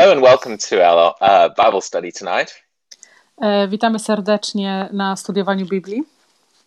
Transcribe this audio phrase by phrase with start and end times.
[0.00, 2.62] Hello and welcome to our uh, Bible study tonight.
[3.42, 6.02] E, Witamy serdecznie na studiowaniu Biblii.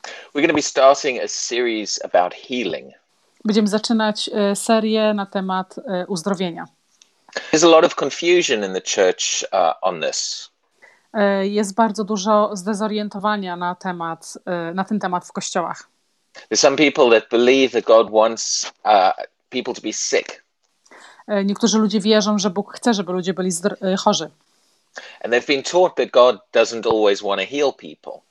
[0.04, 2.94] We're going to be starting a series about healing.
[3.46, 6.66] Będziemy zaczynać e, serię na temat e, uzdrowienia.
[7.52, 10.50] There's a lot of confusion in the church uh, on this.
[11.14, 15.88] E, Jest bardzo dużo zdezorientowania na, temat, e, na ten temat w kościołach.
[16.50, 19.12] There's some people that believe that God wants uh,
[19.50, 20.43] people to be sick,
[21.28, 23.50] Niektórzy ludzie wierzą, że Bóg chce, żeby ludzie byli
[23.82, 24.30] e, chorzy.
[25.24, 28.22] and they've been taught that God doesn't always want to heal people.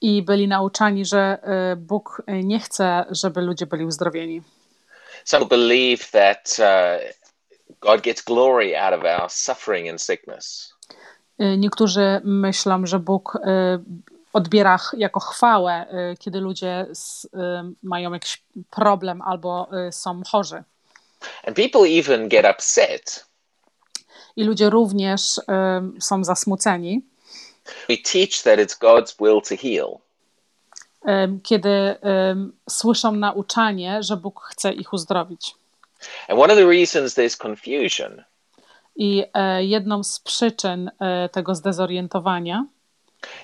[0.00, 4.42] I byli nauczani, że e, Bóg e, nie chce, żeby ludzie byli uzdrowieni.
[5.24, 7.12] Some believe that uh,
[7.80, 10.74] God gets glory out of our suffering and sickness.
[11.38, 13.78] E, Niektórzy myślą, że Bóg e,
[14.32, 16.86] odbiera jako chwałę, e, kiedy ludzie
[17.34, 20.62] e, mają jakiś problem albo e, są chorzy.
[21.44, 23.26] And people even get upset.
[24.36, 25.40] I ludzie również
[26.00, 27.02] są zasmuceni,
[27.88, 29.98] We teach that it's God's will to heal.
[31.42, 31.96] kiedy e,
[32.70, 35.54] słyszą nauczanie, że Bóg chce ich uzdrowić.
[36.28, 38.24] And one of the reasons there's confusion
[38.96, 42.66] I e, jedną z przyczyn e, tego zdezorientowania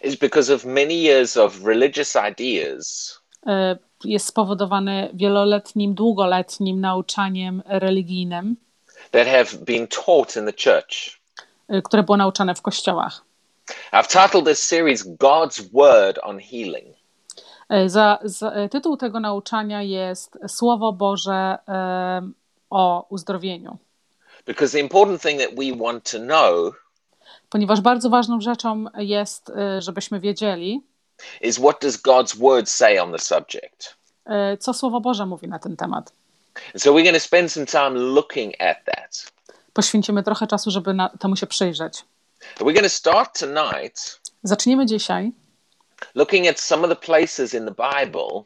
[0.03, 8.57] is because of many years of religious ideas e, jest spowodowany wieloletnim, długoletnim nauczaniem religijnym,
[9.11, 11.21] that have been taught in the church.
[11.69, 13.25] e, które było nauczane w kościołach.
[13.93, 16.97] I've titled this series God's Word on Healing.
[17.69, 22.31] E, Za, za, e, tytuł tego nauczania jest Słowo Boże e,
[22.71, 23.79] o uzdrowieniu,
[24.47, 26.75] Because the important thing that we want to know
[27.51, 30.83] ponieważ bardzo ważną rzeczą jest, żebyśmy wiedzieli,
[31.41, 34.03] is what does God's Word say on the subject?
[34.27, 36.13] e, co Słowo Boże mówi na ten temat.
[36.77, 39.33] So we're going to spend some time looking at that.
[39.73, 42.05] Poświęcimy trochę czasu, żeby na, temu się przyjrzeć.
[42.57, 45.33] We're going to start tonight Zaczniemy dzisiaj
[46.15, 48.43] looking at some of the places in the Bible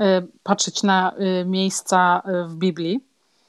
[0.00, 3.00] e, patrzeć na e, miejsca w Biblii,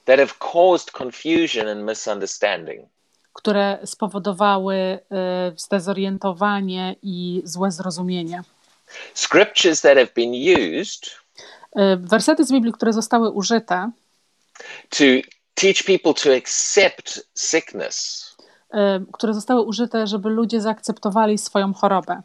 [0.04, 2.88] that have caused confusion and misunderstanding.
[3.32, 4.98] które spowodowały
[5.56, 8.42] zdezorientowanie i złe zrozumienie.
[9.14, 11.22] Scriptures that have been used
[11.76, 13.90] E, Wersety z Biblii, które zostały użyte,
[14.90, 15.04] to
[15.54, 18.26] teach people to accept sickness
[18.74, 22.22] e, które zostały użyte, żeby ludzie zaakceptowali swoją chorobę,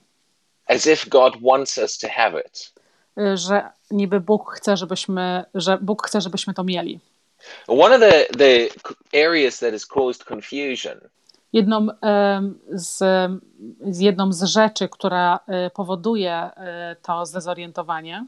[0.68, 2.74] as if God wants us to have it.
[3.18, 7.00] e, że niby Bóg chce, żebyśmy, że Bóg chce, żebyśmy to mieli.
[7.68, 8.68] One of the, the
[9.28, 11.00] areas that has caused confusion
[11.58, 11.88] Jedną
[12.70, 12.98] z,
[13.82, 18.26] z jedną z rzeczy, która e, powoduje e, to zdezorientowanie,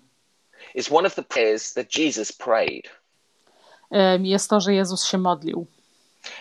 [0.76, 2.90] is one of the prayers that Jesus prayed.
[4.20, 5.68] jest to, że Jezus się modlił.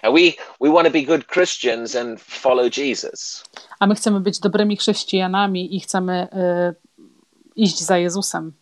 [0.02, 3.44] And we, we want to be good Christians and follow Jesus.
[3.78, 6.74] A my chcemy być dobrymi chrześcijanami i chcemy e,
[7.56, 8.52] iść za Jezusem.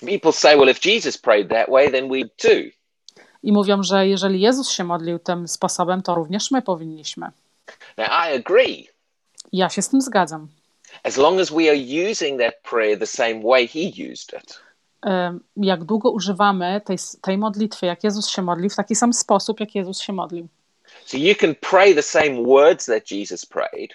[0.00, 2.70] People say, well, if Jesus prayed that way, then we too.
[3.42, 7.30] I mówią, że jeżeli Jezus się modlił tym sposobem, to również my powinniśmy.
[7.98, 8.88] Now, I agree.
[9.52, 10.48] Ja się z tym zgadzam.
[11.02, 14.60] As long as we are using that prayer the same way he used it.
[15.56, 19.74] Jak długo używamy tej, tej modlitwy, jak Jezus się modlił, w taki sam sposób, jak
[19.74, 20.48] Jezus się modlił.
[21.04, 23.90] So you can pray the same words that Jesus prayed,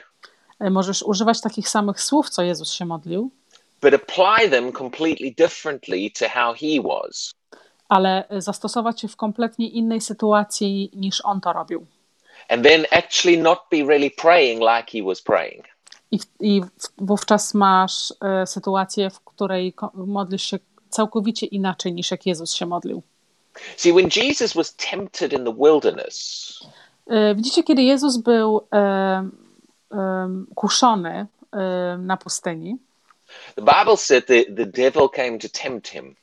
[0.59, 3.31] E, Możesz używać takich samych słów, co Jezus się modlił,
[3.81, 7.33] but apply them completely differently to how he was.
[7.89, 11.85] ale e, zastosować je w kompletnie innej sytuacji niż On to robił.
[12.49, 15.63] And then actually not be really praying like he was praying.
[16.11, 16.61] I, i
[16.97, 23.01] wówczas masz e, sytuację, w której modlisz się całkowicie inaczej niż jak Jezus się modlił.
[23.77, 26.49] See, when Jesus was tempted in the wilderness,
[27.09, 29.29] E, Widzicie, kiedy Jezus był e,
[29.91, 32.77] em, kuszony e, na pustyni,
[33.55, 36.15] the Bible said that the devil came to tempt him.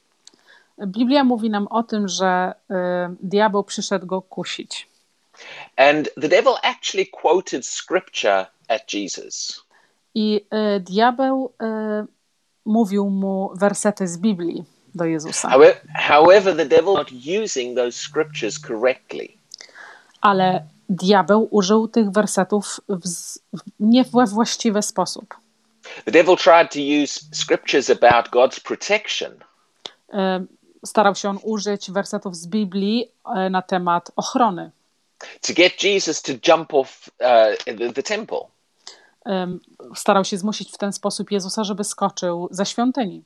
[0.87, 4.89] Biblia mówi nam o tym, że e, diabeł przyszedł go kusić.
[5.77, 9.63] And the devil actually quoted scripture at Jesus.
[10.15, 12.07] I e, diabeł e,
[12.65, 17.09] mówił mu wersety z Biblii do Jezusa, However, however, the devil not
[17.45, 19.29] using those scriptures correctly.
[20.21, 25.35] ale diabeł użył tych wersetów w, z- w, nie we właściwy sposób.
[26.05, 29.33] The devil tried to use scriptures about God's protection
[30.13, 30.45] E,
[30.87, 33.11] Starał się on użyć wersetów z Biblii
[33.51, 34.71] na temat ochrony.
[35.41, 38.41] To get Jesus to jump off uh, the, the temple.
[39.25, 39.61] Em,
[39.95, 43.23] Starał się zmusić w ten sposób Jezusa, żeby skoczył ze świątyni.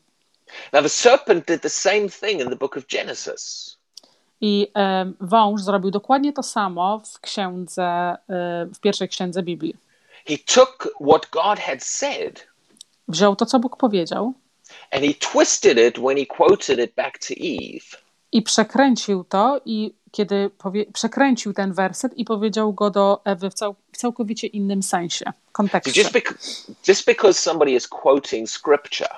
[0.72, 3.76] Now, the serpent did the same thing in the book of Genesis.
[4.40, 8.16] I e, wąż zrobił dokładnie to samo w księdze, e,
[8.74, 9.76] w pierwszej księdze Biblii.
[10.26, 12.46] He took what God had said
[13.08, 14.34] Wziął to, co Bóg powiedział
[14.90, 17.96] and he twisted it when he quoted it back to Eve.
[18.32, 20.50] I przekręcił to i kiedy
[20.92, 26.02] przekręcił ten werset i powiedział go do Ewy w, cał, w całkowicie innym sensie, kontekście.
[26.02, 29.10] just, bec- just because somebody is quoting scripture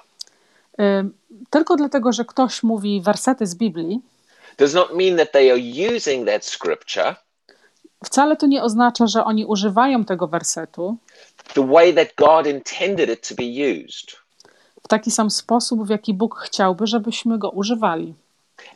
[0.81, 1.13] Ym,
[1.51, 4.01] Tylko dlatego, że ktoś mówi wersety z Biblii,
[4.59, 5.61] does not mean that they are
[5.97, 7.17] using that scripture
[8.05, 10.97] wcale to nie oznacza, że oni używają tego wersetu
[11.55, 13.45] the way that God intended it to be
[13.85, 14.17] used.
[14.85, 18.15] w taki sam sposób, w jaki Bóg chciałby, żebyśmy go używali.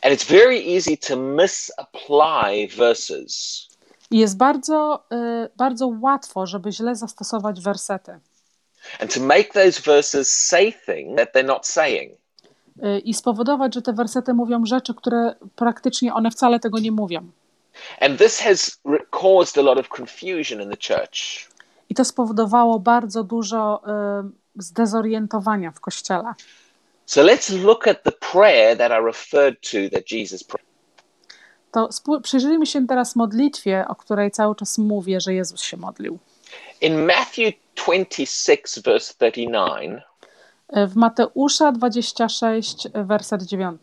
[0.01, 3.67] And it's very easy to misapply verses.
[4.11, 5.03] I jest bardzo,
[5.45, 8.19] y, bardzo łatwo, żeby źle zastosować wersety
[8.99, 12.11] and to make those verses say things that they're not saying.
[12.83, 17.31] y, i spowodować, że te wersety mówią rzeczy, które praktycznie one wcale tego nie mówią.
[18.01, 18.79] And this has
[19.11, 21.49] caused a lot of confusion in the church.
[21.89, 23.81] I to spowodowało bardzo dużo
[24.25, 26.33] y, zdezorientowania w kościele.
[27.07, 30.67] So let's look at the prayer that I referred to that Jesus prayed.
[31.71, 31.89] To
[32.23, 36.19] przyjrzyjmy się teraz modlitwie, o której cały czas mówię, że Jezus się modlił.
[36.81, 40.01] In Matthew 26, verse 39,
[40.77, 43.81] Y, W Mateusza 26, y, werset 9,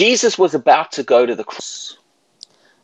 [0.00, 1.96] Jesus was about to go to the cross.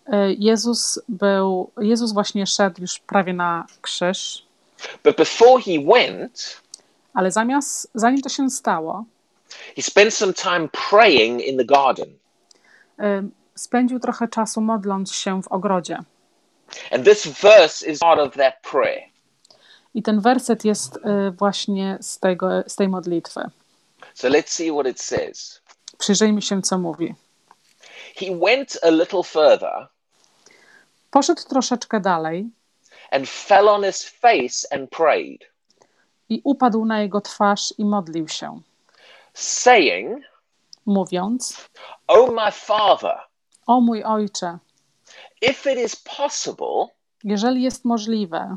[0.09, 4.47] y, Jezus był, Jezus właśnie szedł już prawie na krzyż,
[5.05, 6.61] But before he went,
[7.15, 9.05] ale zamiast, zanim to się stało,
[9.77, 12.09] he spent some time praying in the garden.
[13.01, 15.99] y, spędził trochę czasu modląc się w ogrodzie.
[16.93, 19.03] And this verse is part of that prayer.
[19.95, 23.41] I ten werset jest y, właśnie z, tego, z tej modlitwy.
[24.15, 25.63] So let's see what it says.
[25.99, 27.15] Przyjrzyjmy się, co mówi.
[28.17, 29.89] He went a little further
[31.11, 32.51] Poszedł troszeczkę dalej
[33.11, 35.51] and fell on his face and prayed,
[36.29, 38.61] i upadł na jego twarz i modlił się,
[39.35, 40.25] saying,
[40.87, 41.69] mówiąc:
[42.07, 43.19] O my Father,
[43.67, 44.59] O mój ojcze,
[45.43, 46.87] if it is possible,
[47.25, 48.57] jeżeli jest możliwe,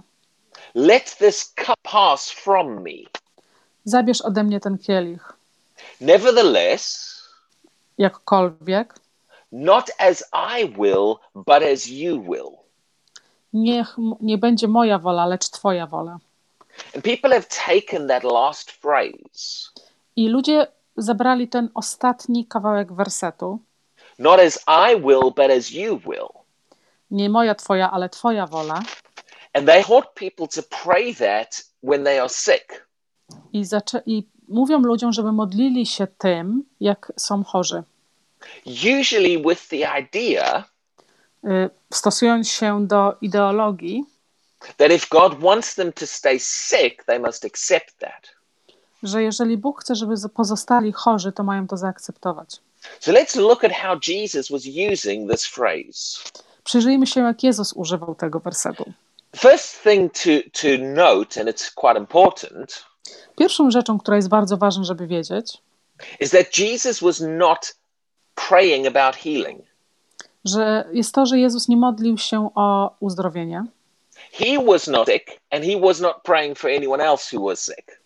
[0.75, 3.09] let this cup pass from me.
[3.85, 5.33] zabierz ode mnie ten kielich.
[6.01, 7.13] Nevertheless,
[7.97, 8.93] Jakkolwiek,
[9.51, 12.57] not as I will, but as you will.
[13.53, 16.17] niech nie będzie moja wola, lecz Twoja wola.
[16.95, 19.69] And people have taken that last phrase,
[20.15, 20.67] I ludzie
[20.97, 23.59] zabrali ten ostatni kawałek wersetu.
[24.19, 26.27] not as I will, but as you will.
[27.11, 28.81] Nie moja, Twoja, ale Twoja wola.
[29.53, 32.87] And they taught people to pray that when they are sick.
[33.53, 37.83] I, zaczę- I mówią ludziom, żeby modlili się tym, jak są chorzy.
[38.99, 40.63] Usually with the idea
[41.45, 44.03] Y, Stosując się do ideologii,
[44.77, 48.32] that if God wants them to stay sick, they must accept that.
[49.03, 52.49] Że jeżeli Bóg chce, żeby pozostali chorzy, to mają to zaakceptować.
[52.99, 54.61] So let's look at how Jesus was
[54.93, 56.19] using this phrase.
[56.63, 58.93] Przyjrzyjmy się, jak Jezus używał tego wersetu.
[59.35, 60.29] First thing to,
[60.61, 62.85] to note, and it's quite important,
[63.37, 65.57] Pierwszą rzeczą, która jest bardzo ważna, żeby wiedzieć,
[66.19, 67.75] is that Jesus was not
[68.49, 69.61] praying about healing.
[70.45, 73.65] że jest to, że Jezus nie modlił się o uzdrowienie.
[74.31, 78.02] He was not sick, and he was not praying for anyone else who was sick.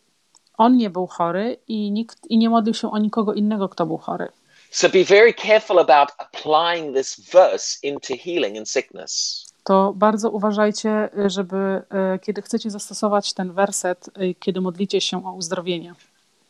[0.57, 3.97] On nie był chory i, nikt, i nie modlił się o nikogo innego, kto był
[3.97, 4.27] chory.
[4.71, 9.43] So be very careful about applying this verse into healing and sickness.
[9.63, 11.81] To bardzo uważajcie, żeby
[12.15, 15.93] y, kiedy chcecie zastosować ten werset, y, kiedy modlicie się o uzdrowienie.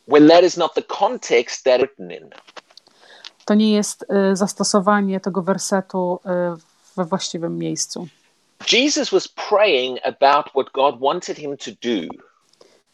[0.07, 2.29] When that is not the context that written in.
[3.45, 6.19] To nie jest y, zastosowanie tego wersetu
[6.97, 8.07] we właściwym miejscu.
[8.71, 12.26] Jesus was praying about what God wanted him to do.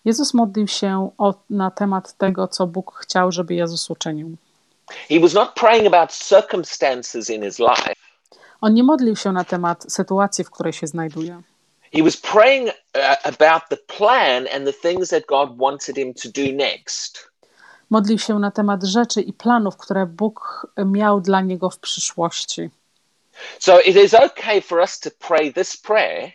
[0.05, 4.35] Jezus modlił się o, na temat tego, co Bóg chciał, żeby Jezus uczynił.
[5.09, 7.93] He was not praying about circumstances in his life.
[8.61, 11.41] On nie modlił się na temat sytuacji, w której się znajduje.
[11.93, 16.29] He was praying uh, about the plan and the things that God wanted him to
[16.29, 17.29] do next.
[17.89, 22.69] Modlił się na temat rzeczy i planów, które Bóg miał dla niego w przyszłości.
[23.59, 26.31] So it is okay for us to pray this prayer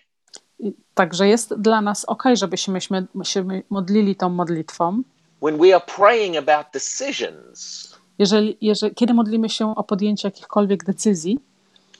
[0.98, 2.80] Także jest dla nas ok, żebyśmy
[3.22, 5.02] się modlili tą modlitwą,
[5.42, 7.88] when we are praying about decisions
[8.18, 11.38] jeżeli, jeżeli, kiedy modlimy się o podjęcie jakichkolwiek decyzji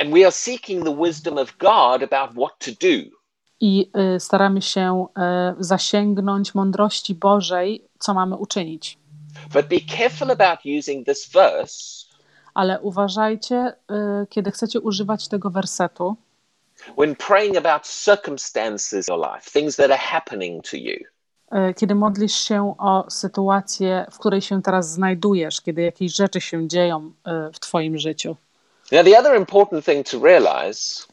[0.00, 3.16] and we are seeking the wisdom of God about what to do.
[3.60, 5.06] i y, staramy się
[5.60, 8.98] y, zasięgnąć mądrości Bożej, co mamy uczynić.
[9.52, 12.06] But be careful about using this verse
[12.54, 13.72] Ale uważajcie,
[14.22, 16.16] y, kiedy chcecie używać tego wersetu,
[16.98, 20.96] when praying about circumstances in your life, things that are happening to you.
[21.70, 26.68] y, kiedy modlisz się o sytuację, w której się teraz znajdujesz, kiedy jakieś rzeczy się
[26.68, 27.12] dzieją
[27.48, 28.36] y, w Twoim życiu.
[28.92, 31.06] Now, the other important thing to realize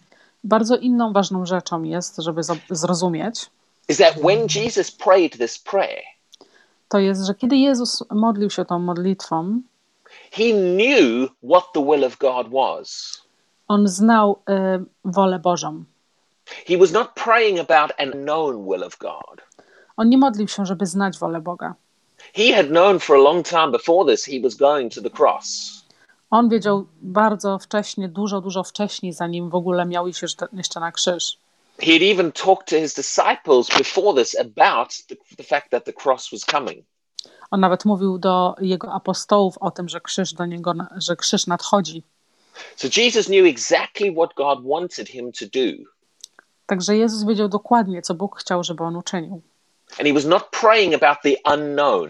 [0.43, 3.50] Bardzo inną ważną rzeczą jest, żeby zrozumieć,
[3.89, 6.03] is that when Jesus prayed this prayer,
[6.89, 9.62] to jest, że kiedy Jezus modlił się tą modlitwą,
[10.31, 13.22] he knew what the will of God was.
[13.67, 15.84] On znał y, wolę Bożą.
[16.67, 19.41] He was not praying about an known will of God.
[19.98, 21.75] On nie modlił się, żeby znać wolę Boga.
[22.34, 25.72] He had known for a long time before this he was going to the cross.
[26.29, 30.48] On wiedział bardzo wcześnie, dużo, dużo wcześniej, zanim w ogóle miał iść jeszcze-
[30.79, 31.38] na krzyż.
[31.79, 35.93] He had even talked to his disciples before this about the, the fact that the
[36.03, 36.86] cross was coming.
[37.51, 42.03] On nawet mówił do jego apostołów o tym, że krzyż do niego, że krzyż nadchodzi.
[42.75, 45.83] So Jesus knew exactly what God wanted him to do.
[46.65, 49.41] Także Jezus wiedział dokładnie, co Bóg chciał, żeby on uczynił.
[50.00, 52.09] And he was not praying about the unknown.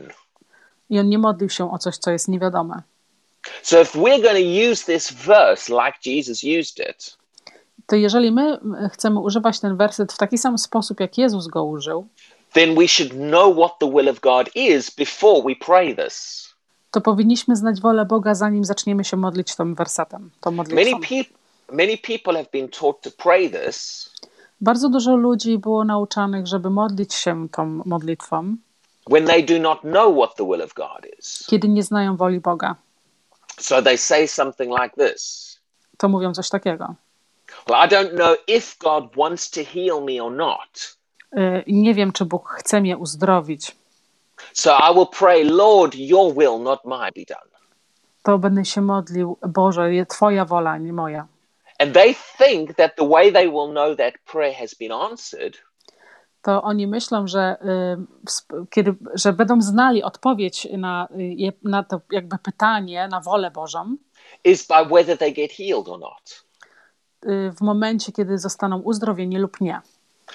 [0.90, 2.82] I on nie modlił się o coś, co jest niewiadome.
[3.62, 7.18] So if we're going to use this verse like Jesus used it,
[7.88, 8.60] To jeżeli my
[8.92, 12.08] chcemy używać ten werset w taki sam sposób, jak Jezus go użył,
[12.54, 16.45] then we should know what the will of God is before we pray this.
[16.96, 21.00] To powinniśmy znać wolę Boga, zanim zaczniemy się modlić tym wersetem, tą Many, modlitwą.
[21.00, 21.34] peop-
[21.72, 24.10] many people have been taught to pray this
[24.62, 28.56] Bardzo dużo ludzi było nauczanych, żeby modlić się tą modlitwą,
[29.10, 31.46] when they do not know what the will of God is.
[31.50, 32.76] kiedy nie znają woli Boga.
[33.60, 35.56] So they say something like this
[35.98, 36.96] To mówią coś takiego.
[37.70, 40.98] Well, I don't know if God wants to heal me or not.
[41.34, 43.76] Y, Nie wiem, czy Bóg chce mnie uzdrowić.
[44.54, 47.50] So I will pray, Lord, your will, not mine, be done.
[48.24, 51.28] To będę się modlił, Boże, Twoja wola, nie moja.
[51.80, 55.58] And they think that the way they will know that prayer has been answered
[56.42, 57.58] To oni myślą, że,
[58.52, 61.08] y, kiedy, że będą znali odpowiedź na,
[61.40, 63.96] y, na to jakby pytanie, na wolę Bożą,
[64.44, 66.46] is by whether they get healed or not.
[67.26, 69.82] y, w momencie, kiedy zostaną uzdrowieni lub nie.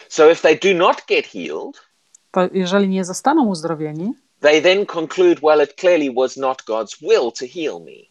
[0.09, 1.90] So if they do not get healed,
[2.31, 7.33] To jeżeli nie zostaną uzdrowieni, they then conclude, well, it clearly was not God's will
[7.33, 8.11] to heal me.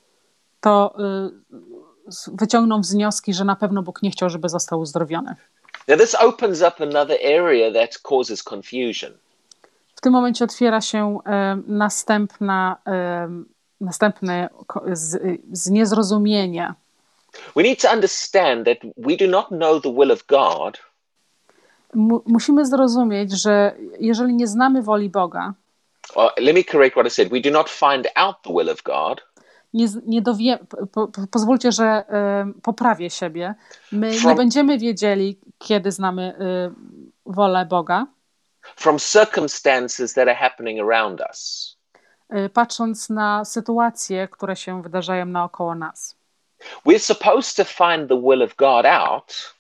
[0.61, 5.35] to y, wyciągną wnioski, że na pewno Bóg nie chciał, żeby został uzdrowiony.
[5.87, 9.11] Now, this opens up another area that causes confusion.
[9.95, 13.29] W tym momencie otwiera się e, następna, e,
[13.81, 14.49] następne
[14.93, 15.21] z,
[15.51, 16.73] z niezrozumienie.
[17.55, 20.77] We need to understand that we do not know the will of God
[21.93, 25.53] Mu, musimy zrozumieć, że jeżeli nie znamy woli Boga,
[26.37, 27.29] let me correct what I said.
[27.29, 29.21] We do not find out the will of God
[29.73, 30.59] nie, nie dowie,
[30.91, 33.55] po, po, pozwólcie, że e, poprawię siebie.
[33.91, 36.71] My nie From- będziemy wiedzieli, kiedy znamy e,
[37.25, 38.07] wolę Boga,
[38.75, 41.75] from circumstances that are happening around us.
[42.29, 46.15] e, patrząc na sytuacje, które się wydarzają naokoło nas.
[46.85, 49.53] We're supposed to find the will of God out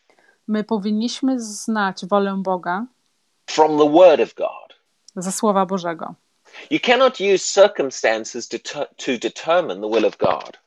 [0.49, 2.85] My powinniśmy znać wolę Boga
[3.45, 4.79] from the Word of God.
[5.15, 6.13] ze Słowa Bożego.
[6.71, 10.59] You cannot use circumstances to, to determine the will of God.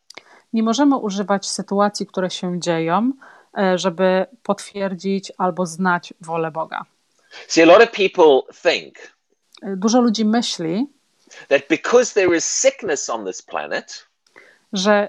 [0.53, 3.13] Nie możemy używać sytuacji, które się dzieją,
[3.59, 6.85] e, żeby potwierdzić albo znać wolę Boga.
[7.49, 9.13] See, a lot of people think
[9.63, 10.87] E, Dużo ludzi myśli,
[11.49, 14.07] that because there is sickness on this planet,
[14.73, 15.09] że,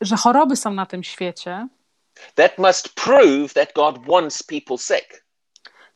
[0.00, 1.68] że choroby są na tym świecie,
[2.34, 5.24] that must prove that God wants people sick.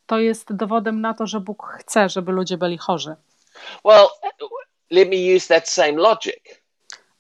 [0.07, 3.17] to jest dowodem na to, że Bóg chce, żeby ludzie byli chorzy.
[3.85, 4.07] Well,
[4.91, 6.63] let me use that same logic.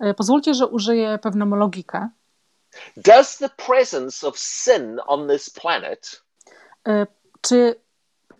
[0.00, 2.08] E, Pozwólcie, że użyję pewną logikę.
[2.96, 6.22] Does the presence of sin on this planet
[6.88, 7.06] E,
[7.40, 7.80] Czy,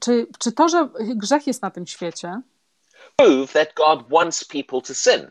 [0.01, 2.41] czy, czy to, że grzech jest na tym świecie,
[3.17, 5.31] prove that God wants people to sin?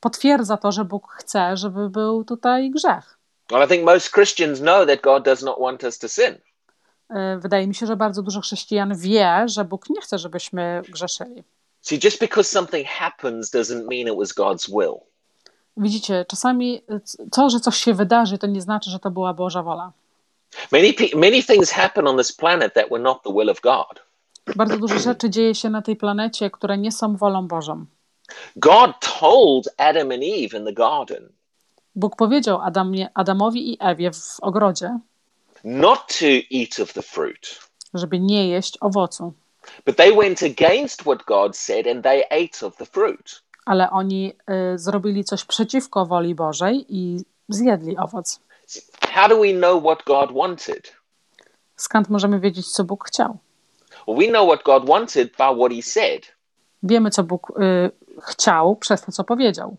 [0.00, 3.18] potwierdza to, że Bóg chce, żeby był tutaj grzech?
[3.50, 6.38] Well, I think most Christians know that God does not want us to sin.
[7.10, 11.44] E, Wydaje mi się, że bardzo dużo chrześcijan wie, że Bóg nie chce, żebyśmy grzeszyli.
[11.80, 14.94] See, just because something happens doesn't mean it was God's will.
[15.76, 17.00] Widzicie, czasami e,
[17.32, 19.92] to, że coś się wydarzy, to nie znaczy, że to była Boża wola.
[20.72, 24.02] Many, many things happen on this planet that were not the will of God.
[24.56, 27.84] Bardzo dużo rzeczy dzieje się na tej planecie, które nie są wolą Bożą.
[28.56, 31.28] God told Adam and Eve in the garden
[31.94, 34.98] Bóg powiedział Adamie, Adamowi i Ewie w ogrodzie,
[35.64, 37.58] not to eat of the fruit,
[37.94, 39.32] żeby nie jeść owocu.
[39.86, 43.42] but they went against what God said and they ate of the fruit.
[43.64, 44.32] ale oni
[44.74, 48.40] y, zrobili coś przeciwko woli Bożej i zjedli owoc.
[49.10, 50.92] How do we know what God wanted?
[51.76, 53.38] Skąd możemy wiedzieć, co Bóg chciał?
[54.08, 56.22] Well, we know what God wanted by what he said.
[56.82, 57.90] Wiemy, co Bóg y,
[58.22, 59.76] chciał przez to, co powiedział.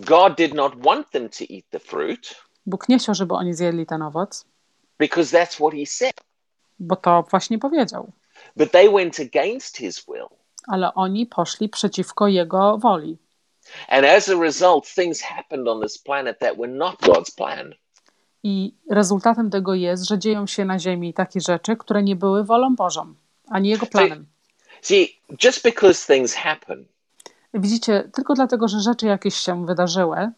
[0.00, 3.86] God did not want them to eat the fruit Bóg nie chciał, żeby oni zjedli
[3.86, 4.44] ten owoc,
[4.98, 6.14] because that's what he said.
[6.78, 8.12] bo to właśnie powiedział.
[8.56, 10.28] But they went against his will.
[10.66, 13.18] Ale oni poszli przeciwko jego woli.
[13.88, 17.74] And as a result, things happened on this planet that were not God's plan.
[18.42, 22.74] I rezultatem tego jest, że dzieją się na Ziemi takie rzeczy, które nie były wolą
[22.76, 23.14] Bożą,
[23.48, 24.26] ani jego planem.
[24.82, 26.86] See, just because things happen
[27.54, 30.30] Widzicie, tylko dlatego, że rzeczy jakieś się wydarzyły,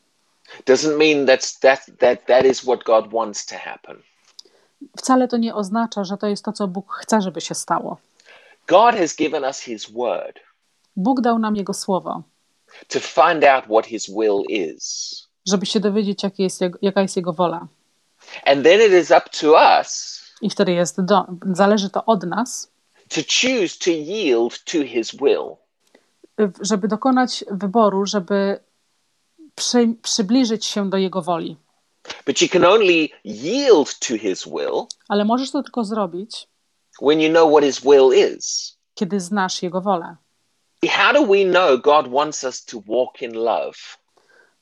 [0.66, 3.96] doesn't mean that's that that that is what God wants to happen.
[4.96, 7.98] wcale to nie oznacza, że to jest to, co Bóg chce, żeby się stało.
[8.68, 10.40] God has given us his word
[10.96, 12.22] Bóg dał nam Jego słowo,
[12.88, 15.26] to find out what his will is.
[15.48, 17.66] żeby się dowiedzieć, jakie jest jego, jaka jest Jego wola.
[18.44, 22.70] And then it is up to us I wtedy jest do, zależy to od nas,
[23.08, 25.56] to choose to yield to his will.
[26.60, 28.60] Żeby dokonać wyboru, żeby
[29.54, 31.56] przy, przybliżyć się do Jego woli.
[32.26, 36.48] But you can only yield to his will Ale możesz to tylko zrobić,
[37.02, 38.76] when you know what his will is.
[38.94, 40.16] kiedy znasz Jego wolę.
[40.88, 43.78] How do we know God wants us to walk in love?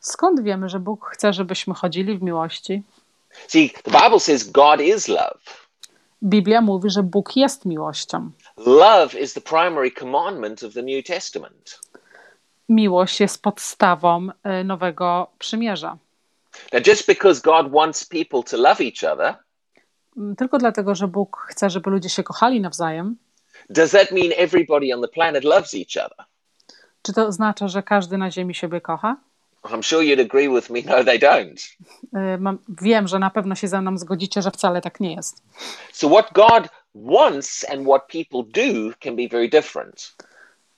[0.01, 2.83] Skąd wiemy, że Bóg chce, żebyśmy chodzili w miłości?
[3.49, 5.41] See, the Bible says God is love.
[6.23, 8.31] Biblia mówi, że Bóg jest miłością.
[8.67, 11.81] Love is the primary commandment of the New Testament.
[12.69, 14.29] Miłość jest podstawą
[14.61, 15.97] y, nowego przymierza.
[16.73, 19.35] Now, just because God wants people to love each other,
[20.17, 23.17] Mm, Tylko dlatego, że Bóg chce, żeby ludzie się kochali nawzajem,
[23.71, 26.25] does that mean everybody on the planet loves each other?
[27.03, 29.17] czy to oznacza, że każdy na Ziemi siebie kocha?
[29.65, 30.83] I'm sure you'd agree with me.
[30.83, 31.77] No, they don't.
[32.35, 35.43] Y, Mam, wiem, że na pewno się ze mną zgodzicie, że wcale tak nie jest.
[35.93, 40.17] So, what God wants and what people do can be very different.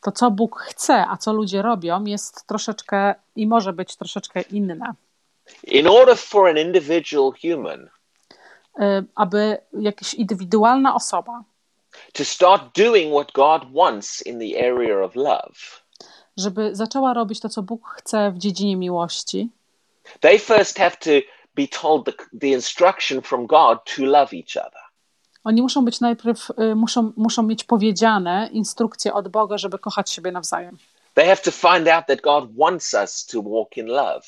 [0.03, 4.95] To, co Bóg chce, a co ludzie robią, jest troszeczkę i może być troszeczkę inne.
[5.65, 7.89] In order for an individual human
[8.81, 11.45] Y, Aby jakaś indywidualna osoba,
[12.13, 15.83] to start doing what God wants in the area of love,
[16.37, 19.49] żeby zaczęła robić to, co Bóg chce w dziedzinie miłości,
[20.20, 21.11] they first have to
[21.55, 24.87] be told the, the instruction from God to love each other.
[25.46, 30.33] oni muszą być najpierw, y, muszą, muszą mieć powiedziane instrukcje od Boga, żeby kochać siebie
[30.33, 30.79] nawzajem.
[31.14, 34.27] They have to find out that God wants us to walk in love.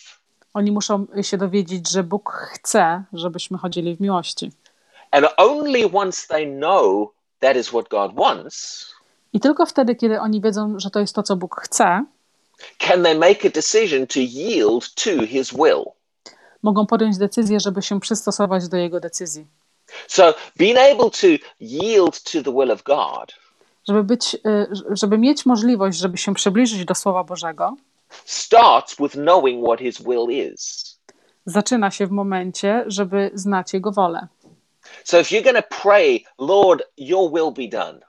[0.55, 4.53] Oni muszą się dowiedzieć, że Bóg chce, żebyśmy chodzili w miłości.
[5.11, 7.09] And only once they know
[7.41, 8.87] that is what God wants,
[9.33, 12.05] I tylko wtedy, kiedy oni wiedzą, że to jest to, co Bóg chce,
[12.79, 15.85] can they make a decision to yield to his will.
[16.63, 19.47] mogą podjąć decyzję, żeby się przystosować do Jego decyzji.
[20.09, 21.27] So, being able to
[21.61, 23.35] yield to the will of God
[23.89, 27.77] Żeby, być, y, żeby mieć możliwość, żeby się przybliżyć do Słowa Bożego,
[28.25, 30.85] starts with knowing what his will is.
[31.47, 34.29] zaczyna się w momencie, żeby znać Jego wolę.
[35.05, 38.01] So, if you're going to pray, Lord, your will be done,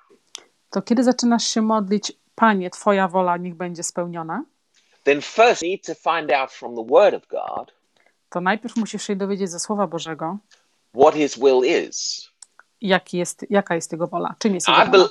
[0.69, 4.43] To kiedy zaczynasz się modlić, Panie, Twoja wola niech będzie spełniona,
[5.03, 7.79] then first need to find out from the word of God
[8.29, 10.37] to najpierw musisz się dowiedzieć ze Słowa Bożego,
[10.95, 12.29] what his will is.
[12.81, 14.91] jaki jest, jaka jest Jego wola, czym jest I, Jego wola.
[14.91, 15.09] bel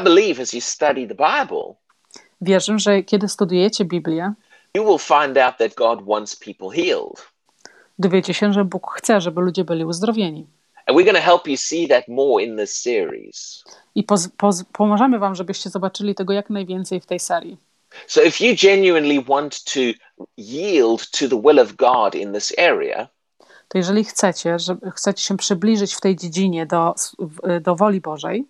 [0.00, 1.74] I believe as you study the Bible,
[2.40, 4.32] Wierzę, że kiedy studujecie Biblię,
[4.74, 7.32] you will find out that God wants people healed.
[7.98, 10.46] dowiecie się, że Bóg chce, żeby ludzie byli uzdrowieni.
[10.86, 13.64] And we're going to help you see that more in this series.
[13.94, 17.56] I poz, poz, pomożemy Wam, żebyście zobaczyli tego jak najwięcej w tej serii.
[18.06, 19.80] So if you genuinely want to
[20.36, 23.08] yield to the will of God in this area,
[23.68, 26.94] To jeżeli chcecie, żeby, chcecie się przybliżyć w tej dziedzinie do,
[27.60, 28.44] do woli Bożej,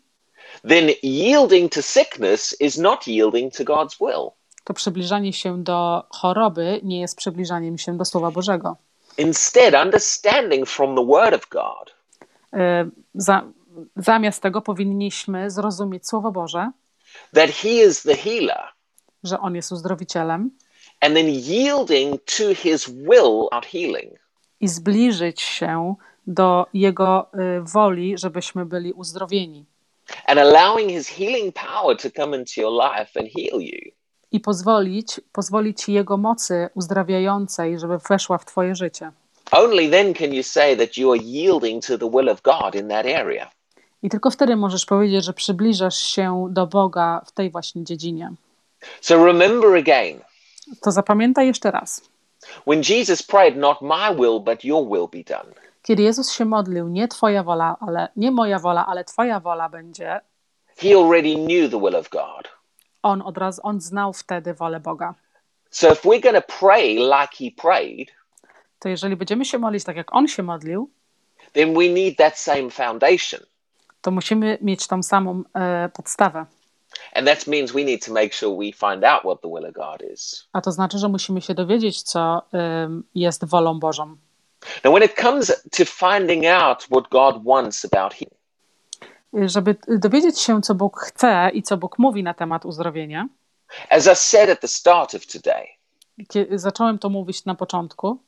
[0.68, 4.31] then yielding to sickness is not yielding to God's will.
[4.64, 8.77] to przybliżanie się do choroby nie jest przybliżaniem się do Słowa Bożego.
[9.18, 11.93] Instead, understanding from the word of God
[13.14, 13.42] Za,
[13.96, 16.70] zamiast tego powinniśmy zrozumieć Słowo Boże,
[17.34, 18.62] that he is the healer
[19.24, 20.50] że On jest uzdrowicielem
[21.00, 24.12] and then yielding to his will out healing.
[24.60, 25.94] i zbliżyć się
[26.26, 29.64] do Jego y, woli, żebyśmy byli uzdrowieni.
[30.26, 33.92] and allowing his healing power to come into your life and heal you.
[34.32, 39.12] I pozwolić, pozwolić Jego mocy uzdrawiającej, żeby weszła w Twoje życie.
[39.56, 42.88] Only then can you say that you are yielding to the will of God in
[42.88, 43.50] that area.
[44.02, 48.30] I tylko wtedy możesz powiedzieć, że przybliżasz się do Boga w tej właśnie dziedzinie.
[49.00, 50.20] So remember again,
[50.80, 52.00] to zapamiętaj jeszcze raz.
[52.66, 55.54] When Jesus prayed, not my will, but your will be done.
[55.82, 60.20] Kiedy Jezus się modlił, nie Twoja wola, ale nie moja wola, ale Twoja wola będzie,
[60.76, 62.48] He already knew the will of God.
[63.02, 65.14] on od razu, on znał wtedy wolę Boga.
[65.70, 68.08] So if we're going to pray like he prayed,
[68.85, 70.90] To jeżeli będziemy się modlić tak, jak on się modlił,
[71.53, 73.40] then we need that same foundation.
[74.01, 76.47] to musimy mieć tą samą e, podstawę.
[77.14, 79.73] And that means we need to make sure we find out what the will of
[79.73, 80.49] God is.
[80.53, 84.16] A to znaczy, że musimy się dowiedzieć, co em, jest wolą Bożą.
[84.85, 88.29] Now, when it comes to finding out what God wants about Him,
[89.49, 93.29] Żeby dowiedzieć się, co Bóg chce i co Bóg mówi na temat uzdrowienia,
[93.90, 95.66] as I said at the start of today,
[96.29, 98.18] kiedy zacząłem to mówić na początku,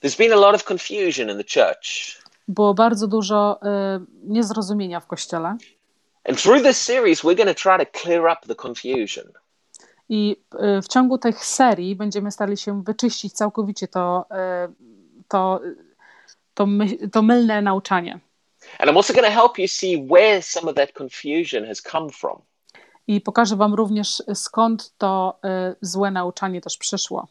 [0.00, 2.16] there's been a lot of confusion in the church.
[2.48, 5.56] było bardzo dużo e, niezrozumienia w kościele.
[6.28, 9.24] And through this series, we're going to try to clear up the confusion.
[10.08, 14.68] I e, w ciągu tych serii będziemy starali się wyczyścić całkowicie to, e,
[15.28, 15.60] to,
[16.54, 18.20] to, my, to mylne nauczanie.
[18.78, 22.10] And I'm also going to help you see where some of that confusion has come
[22.10, 22.42] from.
[23.06, 27.26] I pokażę Wam również, skąd to e, złe nauczanie też przyszło.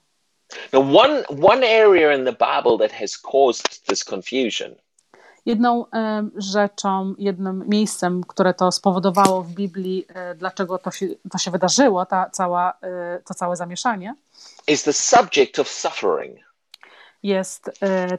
[0.73, 4.75] Now, one, one area in the Bible that has caused this confusion
[5.45, 11.37] Jedną e, rzeczą, jednym miejscem, które to spowodowało w Biblii, e, dlaczego to się, to
[11.37, 14.15] się wydarzyło, ta cała, e, to całe zamieszanie,
[14.67, 16.39] is the subject of suffering.
[17.23, 17.71] jest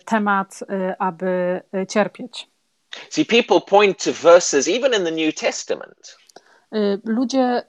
[0.04, 0.60] temat,
[0.98, 2.48] aby cierpieć.
[3.10, 6.18] See, people point to verses, even in the New Testament,
[7.04, 7.62] Ludzie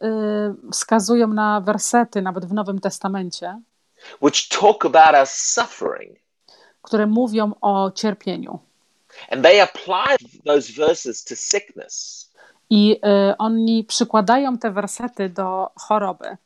[0.71, 3.61] wskazują na wersety, nawet w Nowym Testamencie,
[4.21, 6.17] which talk about us suffering.
[6.81, 8.59] które mówią o cierpieniu.
[9.31, 12.27] And they apply those verses to sickness,
[12.69, 16.37] I e, oni przykładają te wersety do choroby.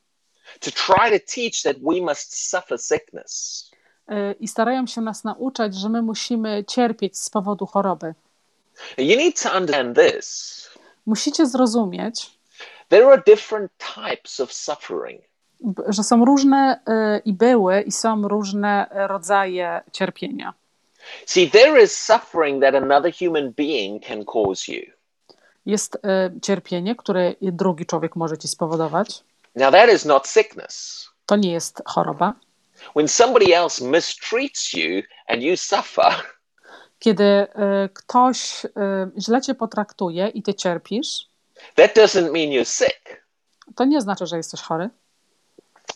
[0.60, 3.72] to try to teach that we must suffer sickness.
[4.08, 8.14] E, I starają się nas nauczać, że my musimy cierpieć z powodu choroby.
[8.98, 10.70] You need to understand this.
[11.06, 12.32] Musicie zrozumieć,
[12.90, 15.22] There are different types of suffering.
[15.88, 20.54] Że są różne e, i były i są różne rodzaje cierpienia.
[21.26, 24.82] See, there is suffering that another human being can cause you.
[25.66, 29.24] Jest e, cierpienie, które drugi człowiek może ci spowodować.
[29.56, 31.08] Now, that is not sickness.
[31.26, 32.34] To nie jest choroba.
[32.96, 36.14] When somebody else mistreats you and you suffer,
[37.00, 37.48] Kiedy e,
[37.94, 38.66] ktoś
[39.18, 41.28] źle cię potraktuje i ty cierpisz,
[41.76, 43.26] that doesn't mean you're sick.
[43.76, 44.90] to nie znaczy, że jesteś chory.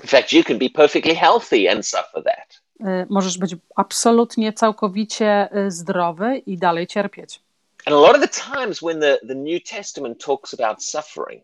[0.03, 2.61] In fact, you can be perfectly healthy and suffer that.
[2.79, 7.39] E, Możesz być absolutnie, całkowicie e, zdrowy i dalej cierpieć.
[7.85, 11.43] And a lot of the times when the, the New Testament talks about suffering,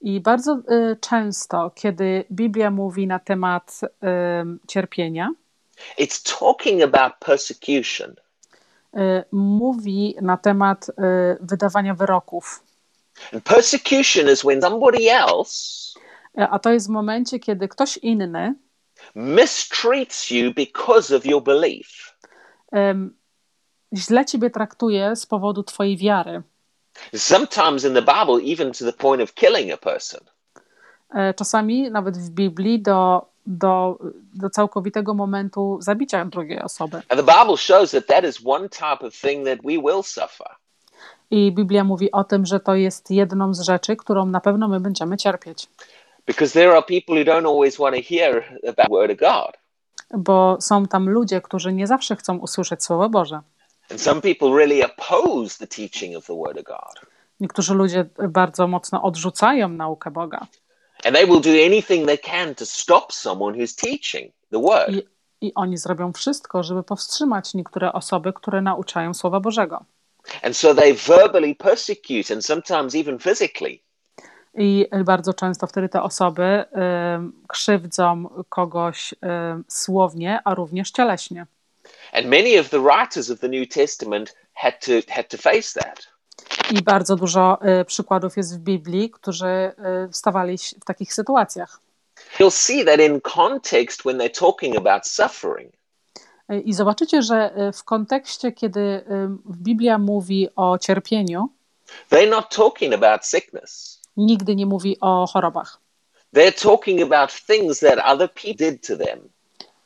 [0.00, 5.30] I bardzo e, często, kiedy Biblia mówi na temat e, cierpienia,
[5.98, 8.14] it's talking about persecution.
[9.32, 10.92] mówi na temat e,
[11.40, 12.62] wydawania wyroków.
[13.32, 15.92] And persecution is when somebody else
[16.36, 18.54] A to jest w momencie, kiedy ktoś inny
[19.14, 22.16] mistreats you because of your belief.
[22.72, 23.14] em,
[23.94, 26.42] źle ciebie traktuje z powodu twojej wiary.
[27.14, 30.20] Sometimes in the Bible, even to the point of killing a person.
[31.14, 33.98] E, Czasami nawet w Biblii do, do,
[34.34, 36.96] do całkowitego momentu zabicia drugiej osoby.
[36.96, 40.46] And the Bible shows that that is one type of thing that we will suffer.
[41.30, 44.80] I Biblia mówi o tym, że to jest jedną z rzeczy, którą na pewno my
[44.80, 45.68] będziemy cierpieć.
[46.26, 49.56] Because there are people who don't always want to hear about the Word of God.
[50.18, 53.40] Bo są tam ludzie, którzy nie zawsze chcą usłyszeć Słowo Boże.
[53.90, 57.10] And some people really oppose the teaching of the Word of God.
[57.40, 60.46] Niektórzy ludzie bardzo mocno odrzucają naukę Boga.
[61.04, 64.90] And they will do anything they can to stop someone who's teaching the Word.
[64.90, 65.02] I,
[65.40, 69.84] I oni zrobią wszystko, żeby powstrzymać niektóre osoby, które nauczają Słowa Bożego.
[70.42, 73.85] And so they verbally persecute and sometimes even physically.
[74.56, 76.64] I bardzo często wtedy te osoby
[77.48, 79.14] krzywdzą kogoś
[79.68, 81.46] słownie, a również cieleśnie.
[82.12, 86.16] And many of the writers of the New Testament had to had to face that.
[86.70, 89.72] I bardzo dużo e, przykładów jest w Biblii, którzy e,
[90.12, 91.80] stawali się w takich sytuacjach.
[92.38, 95.72] You'll see that in context when they're talking about suffering.
[96.48, 99.04] E, I zobaczycie, że w kontekście, kiedy
[99.50, 101.48] Biblia mówi o cierpieniu,
[102.10, 103.95] They're not talking about sickness.
[104.16, 105.78] Nigdy nie mówi o chorobach.
[106.34, 109.28] They're talking about things that other people did to them.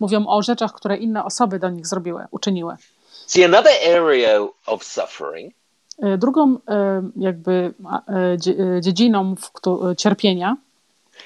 [0.00, 2.76] Mówią o rzeczach, które inne osoby do nich zrobiły, uczyniły.
[3.26, 5.54] See, another area of suffering
[6.02, 7.74] E, Drugą e, jakby
[8.08, 9.34] e, dzie- dziedziną
[9.96, 10.56] cierpienia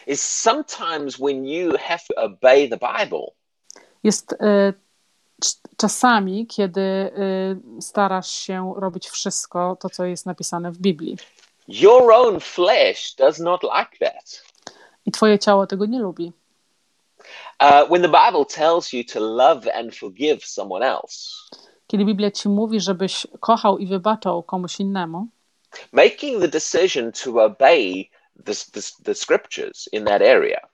[0.06, 3.26] is sometimes when you have to obey the Bible,
[4.02, 4.34] Jest
[5.76, 7.10] czasami, kiedy
[7.80, 11.16] starasz się robić wszystko to, co jest napisane w Biblii.
[11.68, 14.42] Your own flesh does not like that.
[15.06, 16.32] I twoje ciało tego nie lubi.
[17.60, 21.34] Uh, when the Bible tells you to love and forgive someone else,
[21.86, 25.26] Kiedy Biblia ci mówi, żebyś kochał i wybaczał komuś innemu,
[25.92, 28.10] making the decision to obey
[28.44, 30.68] the, the, the scriptures in that area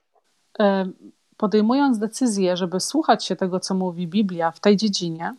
[0.61, 0.90] e,
[1.37, 5.35] podejmując decyzję, żeby słuchać się tego, co mówi Biblia w tej dziedzinie,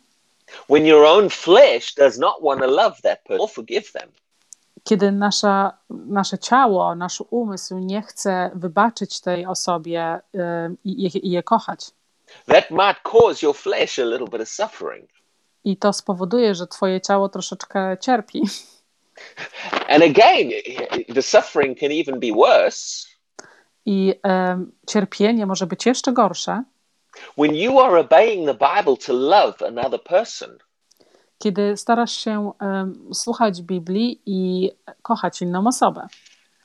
[0.70, 4.12] when your own flesh does not want to love that person or forgive them,
[4.84, 11.32] kiedy nasza, nasze ciało, nasz umysł nie chce wybaczyć tej osobie e, i, i, i
[11.32, 11.92] je kochać.
[12.48, 15.10] that might cause your flesh a little bit of suffering.
[15.64, 18.42] I to spowoduje, że twoje ciało troszeczkę cierpi.
[19.94, 20.50] And again,
[21.16, 23.12] the suffering can even be worse
[23.86, 26.64] I em, cierpienie może być jeszcze gorsze,
[27.38, 30.58] when you are obeying the Bible to love another person.
[31.42, 36.08] Kiedy starasz się em, słuchać Biblii i kochać inną osobę.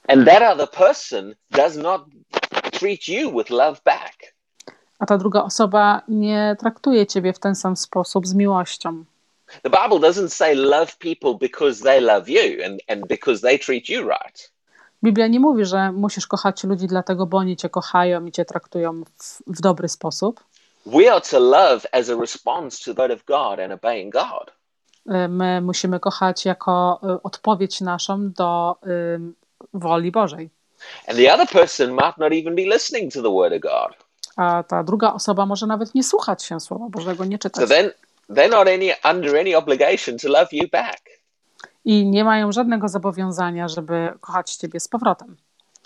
[0.08, 2.02] And that other person does not
[2.70, 4.34] treat you with love back.
[4.98, 9.04] A ta druga osoba nie traktuje ciebie w ten sam sposób z miłością.
[9.62, 13.88] The Bible doesn't say love people because they love you and, and because they treat
[13.88, 14.52] you right.
[15.02, 19.02] Biblia nie mówi, że musisz kochać ludzi dlatego, bo oni cię kochają i cię traktują
[19.18, 20.40] w, w dobry sposób.
[20.86, 24.55] We are to love as a response to word of God and obeying God.
[25.10, 28.76] Y, My musimy kochać jako y, odpowiedź naszą do
[29.14, 29.34] ym,
[29.74, 30.50] woli Bożej.
[31.08, 34.06] And the other person might not even be listening to the word of God.
[34.36, 37.68] A ta druga osoba może nawet nie słuchać się Słowa Bożego, nie So czytać.
[37.68, 37.90] then
[38.30, 41.00] they're not any under any obligation to love you back.
[41.84, 45.36] I nie mają żadnego zobowiązania, żeby kochać ciebie z powrotem.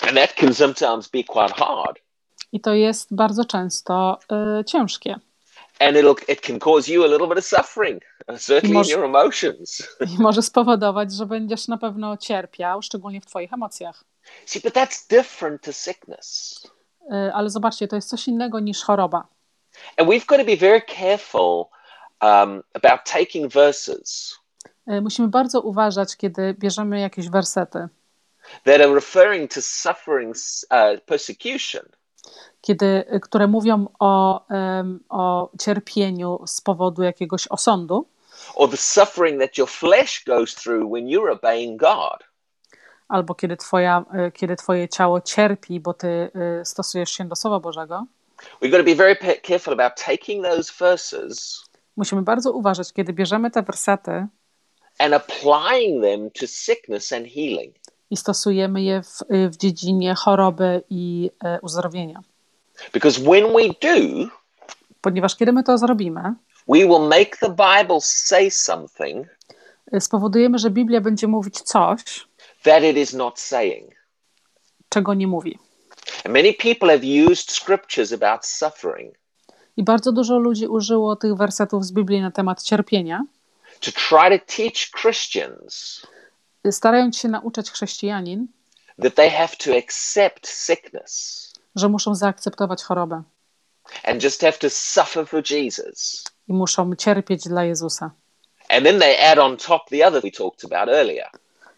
[0.03, 1.99] And that can sometimes be quite hard.
[2.53, 4.19] I to jest bardzo często
[4.61, 5.17] y, ciężkie.
[5.81, 8.91] And it'll it can cause you a little bit of suffering, uh, certainly in Może-
[8.91, 9.83] your emotions.
[10.01, 14.05] I może spowodować, że będziesz na pewno cierpiał, szczególnie w twoich emocjach.
[14.47, 16.61] See, but that's different to sickness.
[17.03, 19.29] Y, ale zobaczcie, to jest coś innego niż choroba.
[19.97, 21.65] And we've got to be very careful
[22.23, 24.41] um, about taking verses
[24.89, 27.89] Y, musimy bardzo uważać, kiedy bierzemy jakieś wersety,
[28.65, 30.37] that are referring to suffering,
[30.71, 31.83] uh, persecution,
[32.61, 34.47] kiedy, y, które mówią o,
[35.09, 38.07] o cierpieniu z powodu jakiegoś osądu,
[38.55, 42.31] or the suffering that your flesh goes through when you're obeying God.
[43.09, 46.31] albo kiedy, twoja, y, kiedy twoje ciało cierpi, bo ty
[46.61, 48.07] y, stosujesz się do Słowa Bożego.
[48.63, 51.65] We've got to be very careful about taking those verses
[51.97, 54.27] Musimy bardzo uważać, kiedy bierzemy te wersety
[54.99, 57.75] and applying them to sickness and healing.
[58.11, 62.21] I stosujemy je w, y, w dziedzinie choroby i y, uzdrowienia.
[62.93, 64.29] Because when we do,
[65.01, 66.35] Ponieważ kiedy my to zrobimy,
[66.69, 69.27] we will make the Bible say something
[69.95, 72.27] y, spowodujemy, że Biblia będzie mówić coś,
[72.63, 73.91] that it is not saying.
[74.89, 75.59] czego nie mówi.
[76.25, 79.15] And many people have used scriptures about suffering
[79.77, 83.25] I bardzo dużo ludzi użyło tych wersetów z Biblii na temat cierpienia,
[83.81, 86.03] to try to teach Christians
[86.71, 88.47] starając się nauczać chrześcijanin,
[89.03, 91.41] that they have to accept sickness
[91.77, 93.23] że muszą zaakceptować chorobę
[94.05, 96.25] and just have to suffer for Jesus.
[96.49, 98.11] i muszą cierpieć dla Jezusa.
[98.69, 101.27] And then they add on top the other we talked about earlier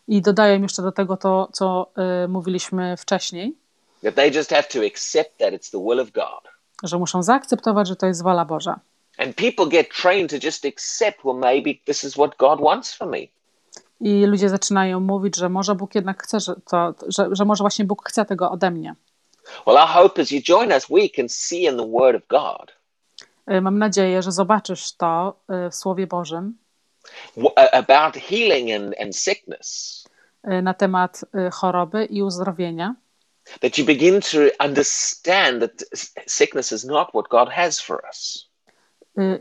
[0.08, 1.90] I dodaję jeszcze do tego to, co
[2.24, 3.56] y, mówiliśmy wcześniej,
[4.02, 6.52] that they just have to accept that it's the will of God.
[6.82, 8.80] że muszą zaakceptować, że to jest wola Boża.
[9.18, 13.08] And people get trained to just accept, well, maybe this is what God wants for
[13.08, 13.18] me.
[14.02, 17.84] I ludzie zaczynają mówić, że może Bóg jednak chce, że, to, że, że może właśnie
[17.84, 18.94] Bóg chce tego ode mnie.
[19.66, 22.82] Well, our hope as you join us, we can see in the Word of God
[23.50, 25.36] Y, Mam nadzieję, że zobaczysz to
[25.66, 26.58] y, w Słowie Bożym
[27.72, 30.04] about healing and, and sickness,
[30.44, 31.20] y, na temat
[31.52, 32.94] choroby i uzdrowienia,
[33.60, 35.84] that you begin to understand that
[36.26, 38.48] sickness is not what God has for us.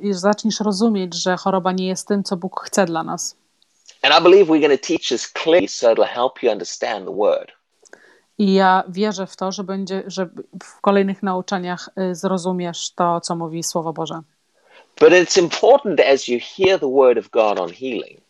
[0.01, 3.35] i zaczniesz rozumieć, że choroba nie jest tym, co Bóg chce dla nas.
[4.03, 7.15] And I believe we're going to teach this clearly so it'll help you understand the
[7.15, 7.51] Word.
[8.37, 10.29] I ja wierzę w to, że, będzie, że
[10.63, 14.21] w kolejnych nauczaniach y, zrozumiesz to, co mówi Słowo Boże.
[14.99, 18.21] But it's important as you hear the Word of God on healing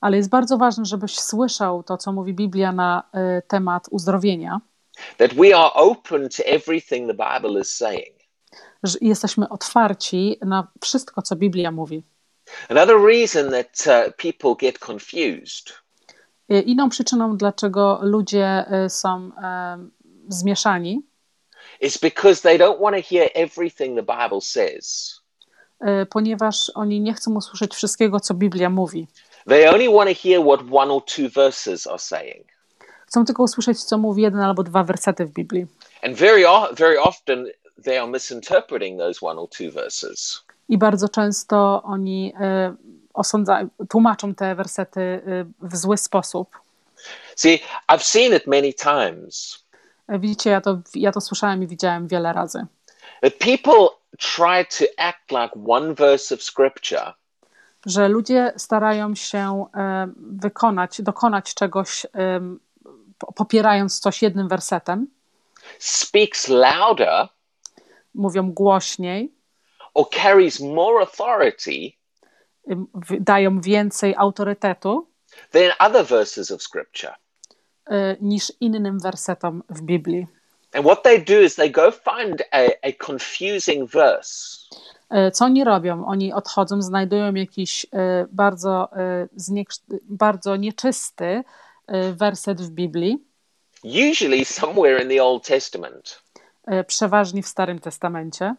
[0.00, 3.02] Ale jest bardzo ważne, żebyś słyszał to, co mówi Biblia na
[3.38, 4.60] y, temat uzdrowienia,
[5.18, 8.14] that we are open to everything the Bible is saying.
[8.82, 12.02] że jesteśmy otwarci na wszystko, co Biblia mówi.
[12.68, 15.72] Another reason that uh, people get confused
[16.50, 19.32] Y, Inną przyczyną, dlaczego ludzie y, są y,
[20.28, 21.02] zmieszani,
[21.80, 25.14] is because they don't want to hear everything the Bible says.
[25.80, 29.06] e, ponieważ oni nie chcą usłyszeć wszystkiego, co Biblia mówi.
[29.48, 32.46] They only want to hear what one or two verses are saying.
[33.06, 35.66] Chcą tylko usłyszeć, co mówi jeden albo dwa wersety w Biblii.
[36.02, 37.46] And very, very often
[37.84, 40.44] they are misinterpreting those one or two verses.
[40.68, 42.74] I bardzo często oni e,
[43.88, 45.20] tłumaczą te wersety e,
[45.60, 46.58] w zły sposób.
[47.36, 49.64] See, I've seen it many times.
[50.08, 52.66] E, Widzicie, ja to, ja to słyszałem i widziałem wiele razy.
[53.22, 57.14] that people try to act like one verse of scripture.
[57.86, 59.66] Że ludzie starają się
[60.16, 62.06] wykonać, dokonać czegoś,
[63.34, 65.06] popierając coś jednym wersetem,
[65.78, 67.28] speaks louder.
[68.14, 69.32] Mówią głośniej,
[69.94, 71.92] or carries more authority
[72.94, 75.06] w- dają więcej autorytetu
[75.50, 77.14] than other verses of scripture.
[77.90, 80.26] e, niż innym wersetom w Biblii.
[80.72, 84.58] And what they do is they go find a, a confusing verse
[85.10, 86.06] E, Co oni robią?
[86.06, 87.86] Oni odchodzą, znajdują jakiś
[88.32, 88.88] bardzo,
[90.02, 91.44] bardzo nieczysty
[92.12, 93.18] werset w Biblii,
[93.84, 96.22] usually somewhere in the Old Testament.
[96.86, 98.54] przeważnie w Starym Testamencie.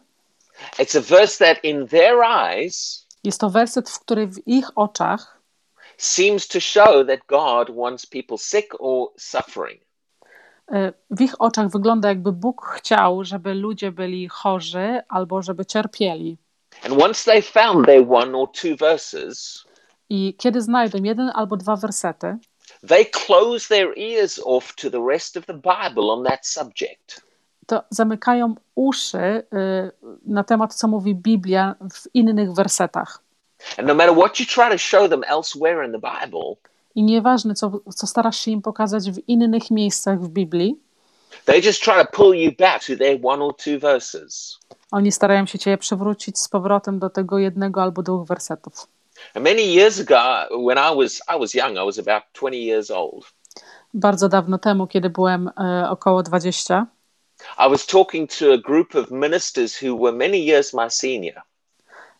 [0.78, 5.40] It's a verse that, in their eyes, Jest to werset, w który w ich oczach
[5.96, 9.80] seems to show that God wants people sick or suffering.
[10.72, 16.38] E, w ich oczach wygląda, jakby Bóg chciał, żeby ludzie byli chorzy albo żeby cierpieli.
[16.82, 19.64] And once they found their one or two verses,
[20.08, 22.36] I kiedy znajdą jeden albo dwa wersety,
[22.88, 27.25] they close their ears off to the rest of the Bible on that subject.
[27.66, 29.42] To zamykają uszy y,
[30.26, 33.22] na temat, co mówi Biblia w innych wersetach.
[33.78, 36.56] And no matter what you try to show them elsewhere in the Bible,
[36.94, 40.76] I nieważne, co, co starasz się im pokazać w innych miejscach w Biblii,
[41.44, 44.58] they just try to pull you back to their one or two verses.
[44.90, 48.86] oni starają się cię przywrócić z powrotem do tego jednego albo dwóch wersetów.
[49.34, 52.90] And many years ago, when I was I was young, I was about 20 years
[52.90, 53.24] old.
[53.94, 56.86] Bardzo dawno temu, kiedy byłem y, około 20,
[57.58, 61.42] I was talking to a group of ministers who were many years my senior.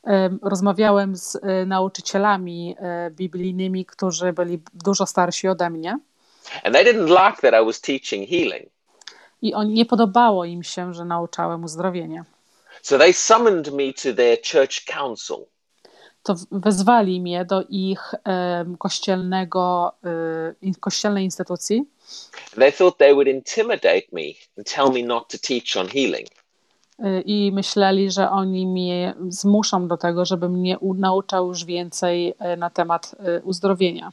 [0.05, 5.99] Em, rozmawiałem z e, nauczycielami e, biblijnymi, którzy byli dużo starsi ode mnie
[6.65, 8.69] And they didn't like that I was teaching healing.
[9.43, 12.25] i on, nie podobało im się, że nauczałem uzdrowienia.
[12.83, 15.37] So they summoned me to their church council.
[16.27, 18.15] To wezwali mnie do ich
[18.79, 19.93] kościelnego,
[20.63, 21.85] in- kościelnej instytucji
[22.59, 24.23] they thought they would intimidate me
[24.59, 26.29] and tell me not to teach on healing.
[26.99, 32.35] e, i myśleli, że oni mnie zmuszą do tego, żebym mnie u- nauczał już więcej
[32.39, 34.13] e, na temat uzdrowienia.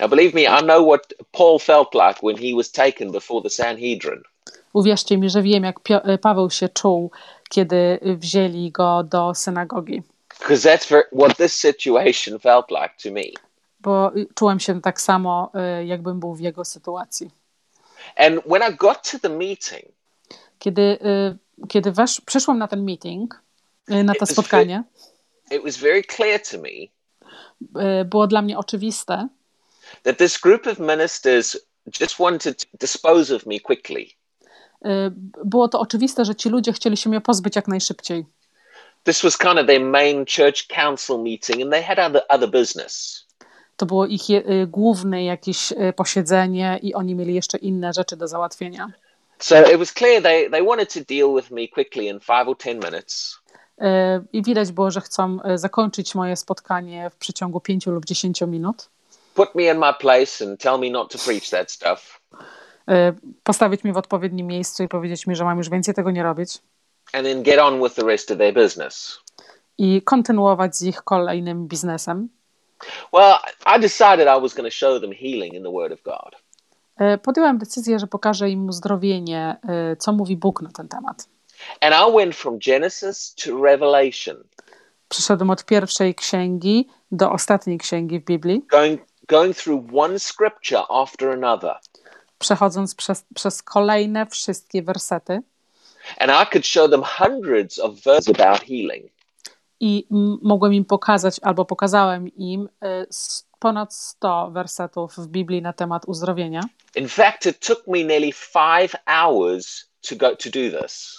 [0.00, 3.50] Now, believe me, I know what Paul felt like when he was taken before the
[3.50, 4.22] Sanhedrin.
[4.72, 5.80] Uwierzcie mi, że wiem, jak
[6.20, 7.10] Paweł się czuł,
[7.50, 10.02] kiedy wzięli go do synagogi.
[10.38, 13.46] Because that's what this situation felt like to me.
[13.80, 17.30] bo czułem się tak samo, y, jakbym był w jego sytuacji.
[18.16, 19.84] And when I got to the meeting,
[20.58, 20.82] Kiedy,
[21.62, 23.42] y, kiedy wesz, przyszłam na ten meeting,
[23.90, 24.82] y, na to It was spotkanie,
[25.50, 26.88] it was very clear to me
[28.04, 29.28] było dla mnie oczywiste,
[30.02, 31.56] that this group of ministers
[32.00, 34.06] just wanted to dispose of me quickly.
[35.44, 38.26] było to oczywiste, że ci ludzie chcieli się mnie pozbyć jak najszybciej.
[39.06, 43.22] This was kind of their main church council meeting, and they had other, other business.
[43.76, 48.28] To było ich y, główne jakieś y, posiedzenie i oni mieli jeszcze inne rzeczy do
[48.28, 48.92] załatwienia.
[49.38, 52.56] So it was clear they, they wanted to deal with me quickly in five or
[52.64, 53.38] 10 minutes.
[53.78, 53.84] Y,
[54.32, 58.88] I widać było, że chcą y, zakończyć moje spotkanie w przeciągu 5 lub 10 minut.
[59.34, 62.20] put me in my place and tell me not to preach that stuff.
[62.90, 63.14] Y,
[63.44, 66.58] Postawić mnie w odpowiednim miejscu i powiedzieć mi, że mam już więcej tego nie robić.
[67.12, 69.20] And then get on with the rest of their business.
[69.78, 72.28] i kontynuować z ich kolejnym biznesem.
[73.12, 73.34] Well,
[73.76, 76.36] I decided I was going to show them healing in the Word of God.
[76.96, 81.28] E, Podjęłam decyzję, że pokażę im uzdrowienie, e, co mówi Bóg na ten temat.
[81.80, 84.36] And I went from Genesis to Revelation,
[85.08, 91.30] Przyszedłem od pierwszej księgi do ostatniej księgi w Biblii, going, going through one scripture after
[91.30, 91.76] another.
[92.38, 95.42] przechodząc przez, przez kolejne wszystkie wersety
[96.18, 99.10] And I could show them hundreds of verses about healing.
[99.80, 100.06] i
[100.42, 103.06] mogłem im pokazać, albo pokazałem im e,
[103.58, 106.60] ponad 100 wersetów w Biblii na temat uzdrowienia.
[106.94, 111.18] In fact, it took me nearly five hours to go to do this.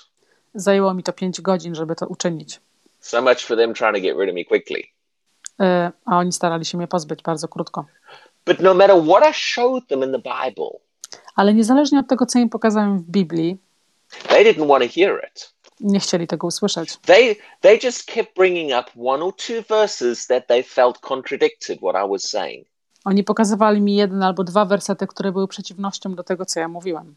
[0.56, 2.60] Zajęło mi to 5 godzin, żeby to uczynić.
[3.00, 4.84] So much for them trying to get rid of me quickly.
[5.60, 7.86] E, A oni starali się mnie pozbyć bardzo krótko.
[8.46, 10.70] But no matter what I showed them in the Bible,
[11.36, 13.58] Ale niezależnie od tego, co im pokazałem w Biblii,
[14.30, 15.54] They didn't want to hear it.
[15.80, 16.98] Nie chcieli tego usłyszeć.
[16.98, 21.96] They they just kept bringing up one or two verses that they felt contradicted what
[22.06, 22.68] I was saying.
[23.06, 27.16] Oni pokazywali mi jeden albo dwa wersety, które były przeciwnością do tego, co ja mówiłem.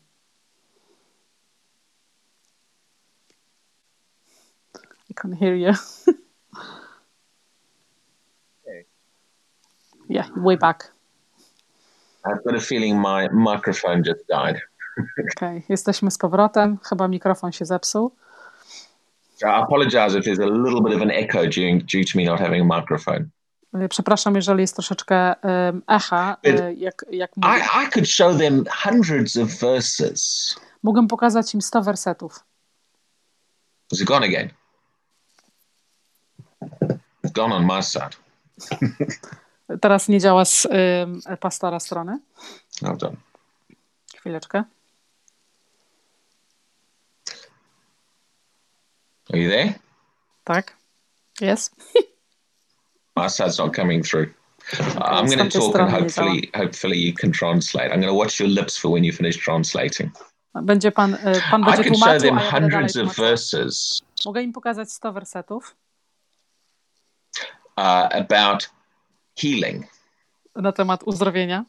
[5.11, 5.73] I can hear you.
[10.09, 10.93] yeah, way back.
[12.25, 14.70] I've got a feeling my microphone just died.
[15.37, 16.79] Okay, jesteśmy z powrotem.
[16.89, 18.13] Chyba mikrofon się zepsuł.
[19.43, 22.41] I apologize if there's a little bit of an echo due, due to me not
[22.41, 23.31] having a microphone.
[23.75, 27.59] Y, Przepraszam, jeżeli jest troszeczkę um, echa, y, jak, jak mówię.
[27.59, 30.55] I, I could show them hundreds of verses.
[30.83, 32.45] Mogę pokazać im 100 wersetów.
[33.93, 34.49] Is it gone again?
[37.25, 38.17] It's gone on my side.
[39.81, 42.19] Teraz nie działa z ym, pastora strony.
[42.83, 43.17] Hold on.
[44.17, 44.65] Chwileczkę.
[49.37, 49.75] You there?
[50.45, 50.77] Tak.
[51.41, 51.75] Jest.
[53.17, 54.33] My side's not coming through.
[54.99, 57.91] I'm z going to talk and hopefully, hopefully you can translate.
[57.93, 60.11] I'm going to watch your lips for when you finish translating.
[60.55, 64.43] Będzie pan, y, pan I będzie could show tłumaczył, them ja hundreds of verses Mogę
[64.43, 65.77] im pokazać 100 wersetów
[67.77, 68.71] uh, about
[69.37, 69.87] healing.
[70.57, 71.65] na temat uzdrowienia.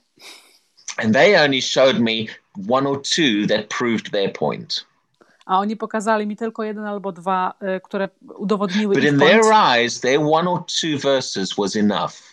[0.97, 2.28] And they only showed me
[2.68, 4.86] one or two that proved their point.
[5.52, 9.99] A oni pokazali mi tylko jeden albo dwa, y, które udowodniły But in their eyes,
[9.99, 12.32] their one or two verses was enough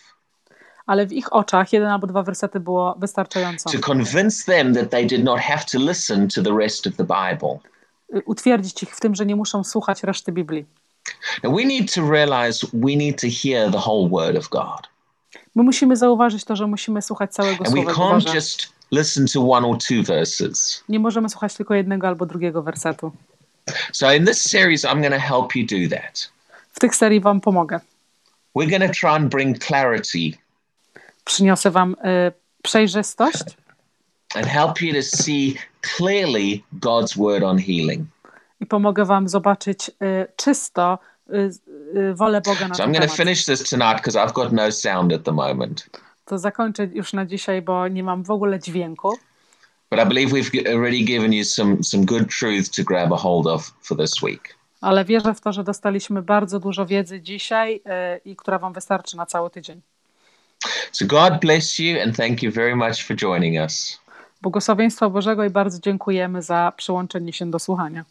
[0.85, 3.69] ale w ich oczach jeden albo dwa wersety było wystarczająco.
[3.69, 7.03] to convince them that they did not have to listen to the rest of the
[7.03, 7.59] Bible.
[8.15, 10.65] Y, Utwierdzić ich w tym, że nie muszą słuchać reszty Biblii.
[11.43, 14.89] Now we need to realize we need to hear the whole Word of God.
[15.55, 18.31] My musimy zauważyć to, że musimy słuchać całego And Słowa Bożego.
[18.91, 20.83] Listen to one or two verses.
[20.89, 23.11] Nie możemy słuchać tylko jednego albo drugiego wersetu.
[23.91, 26.31] So in this series, I'm going to help you do that.
[26.73, 27.79] W tych serii wam pomogę.
[28.55, 30.37] We're going to try and bring clarity
[31.25, 32.31] Przyniosę wam y,
[32.63, 33.43] przejrzystość
[34.35, 38.07] and help you to see clearly God's word on healing.
[38.59, 40.99] i pomogę wam zobaczyć y, czysto
[41.95, 44.71] y, wolę Boga na So I'm going to finish this tonight because I've got no
[44.71, 45.89] sound at the moment.
[46.29, 49.17] To zakończę już na dzisiaj, bo nie mam w ogóle dźwięku.
[49.91, 53.47] But I believe we've already given you some, some good truth to grab a hold
[53.47, 54.55] of for this week.
[54.81, 57.81] Ale wierzę w to, że dostaliśmy bardzo dużo wiedzy dzisiaj y,
[58.25, 59.81] i która wam wystarczy na cały tydzień.
[60.91, 63.99] So God bless you and thank you very much for joining us.
[64.41, 68.05] Błogosławieństwa Bożego i bardzo dziękujemy za przyłączenie się do słuchania.